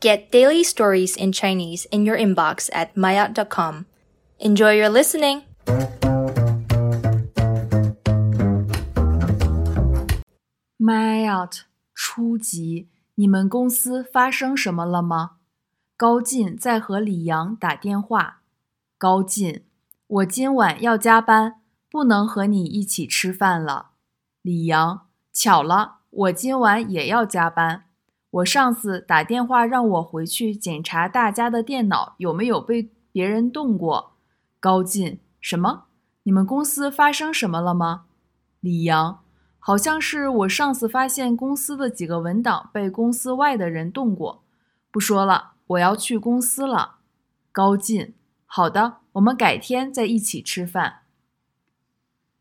[0.00, 3.84] Get daily stories in Chinese in your inbox at maayot.com.
[4.38, 5.42] Enjoy your listening!
[10.78, 15.32] Maayot 初级，你们公司发生什么了吗？
[15.98, 18.40] 高进在和李阳打电话。
[18.96, 19.64] 高进，
[20.06, 21.56] 我今晚要加班，
[21.90, 23.90] 不能和你一起吃饭了。
[24.40, 27.89] 李阳，巧了，我今晚也要加班。
[28.30, 34.12] 我上司打电话让我回去检查大家的电脑有没有被别人动过。
[34.60, 35.84] 高进，什么？
[36.22, 38.04] 你们公司发生什么了吗？
[38.60, 39.20] 李阳。
[39.62, 44.42] 好像是我上次发现公司的几个文档被公司外的人动过。
[44.90, 46.96] 不说了，我要去公司了。
[47.52, 48.14] 高进，
[48.46, 51.00] 好的，我们改天再一起吃饭。